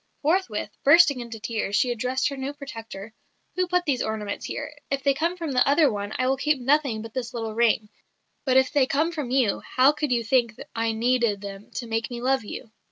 Forthwith, 0.23 0.71
bursting 0.83 1.19
into 1.19 1.39
tears, 1.39 1.75
she 1.75 1.91
addressed 1.91 2.29
her 2.29 2.35
new 2.35 2.53
protector: 2.53 3.13
'Who 3.55 3.67
put 3.67 3.85
these 3.85 4.01
ornaments 4.01 4.45
here? 4.45 4.73
If 4.89 5.03
they 5.03 5.13
come 5.13 5.37
from 5.37 5.51
the 5.51 5.67
other 5.69 5.91
one, 5.91 6.11
I 6.17 6.25
will 6.27 6.37
keep 6.37 6.59
nothing 6.59 7.03
but 7.03 7.13
this 7.13 7.35
little 7.35 7.53
ring; 7.53 7.87
but 8.43 8.57
if 8.57 8.73
they 8.73 8.87
come 8.87 9.11
from 9.11 9.29
you, 9.29 9.59
how 9.59 9.91
could 9.91 10.11
you 10.11 10.23
think 10.23 10.55
I 10.75 10.91
needed 10.93 11.39
them 11.41 11.69
to 11.75 11.85
make 11.85 12.09
me 12.09 12.19
love 12.19 12.43
you?'" 12.43 12.71